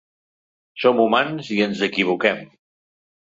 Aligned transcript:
Som 0.83 1.01
humans 1.03 1.51
i 1.57 1.59
ens 1.65 1.83
equivoquem. 1.89 2.41